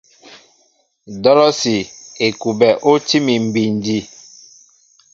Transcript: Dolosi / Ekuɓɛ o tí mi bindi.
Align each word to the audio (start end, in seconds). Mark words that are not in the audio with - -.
Dolosi 1.23 1.75
/ 2.01 2.25
Ekuɓɛ 2.25 2.69
o 2.89 2.91
tí 3.07 3.17
mi 3.25 3.35
bindi. 3.53 3.99